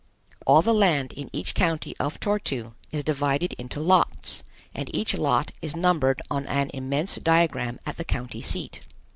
[0.47, 4.43] All the land in each county of Tor tu is divided into lots,
[4.73, 8.81] and each lot is numbered on an immense diagram at the county seat.